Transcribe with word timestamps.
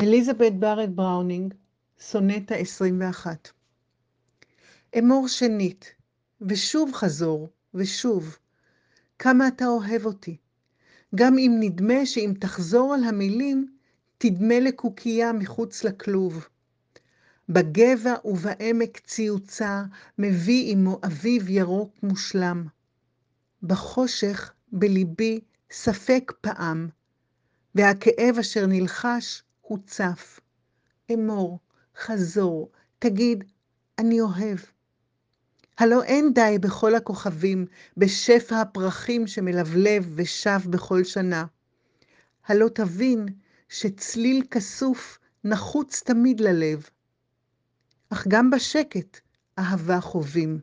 אליזבת 0.00 0.52
בארט 0.52 0.88
בראונינג, 0.88 1.54
סונטה 2.00 2.54
21. 2.54 3.48
אמור 4.98 5.28
שנית, 5.28 5.94
ושוב 6.40 6.92
חזור, 6.92 7.48
ושוב, 7.74 8.38
כמה 9.18 9.48
אתה 9.48 9.66
אוהב 9.66 10.06
אותי. 10.06 10.36
גם 11.14 11.38
אם 11.38 11.56
נדמה 11.60 12.06
שאם 12.06 12.32
תחזור 12.40 12.94
על 12.94 13.04
המילים, 13.04 13.76
תדמה 14.18 14.60
לקוקייה 14.60 15.32
מחוץ 15.32 15.84
לכלוב. 15.84 16.48
בגבע 17.48 18.14
ובעמק 18.24 18.98
ציוצה 18.98 19.84
מביא 20.18 20.72
עמו 20.72 21.00
אביב 21.06 21.50
ירוק 21.50 21.94
מושלם. 22.02 22.66
בחושך 23.62 24.52
בליבי 24.72 25.40
ספק 25.70 26.32
פעם, 26.40 26.88
והכאב 27.74 28.38
אשר 28.40 28.66
נלחש 28.66 29.42
הוצף. 29.68 30.40
אמור, 31.14 31.58
חזור, 31.96 32.70
תגיד, 32.98 33.44
אני 33.98 34.20
אוהב. 34.20 34.58
הלא 35.78 36.02
אין 36.02 36.32
די 36.34 36.58
בכל 36.60 36.94
הכוכבים, 36.94 37.66
בשפע 37.96 38.60
הפרחים 38.60 39.26
שמלבלב 39.26 40.12
ושב 40.14 40.58
בכל 40.70 41.04
שנה. 41.04 41.44
הלא 42.46 42.68
תבין 42.68 43.26
שצליל 43.68 44.46
כסוף 44.50 45.18
נחוץ 45.44 46.02
תמיד 46.02 46.40
ללב. 46.40 46.88
אך 48.10 48.26
גם 48.28 48.50
בשקט 48.50 49.20
אהבה 49.58 50.00
חווים. 50.00 50.60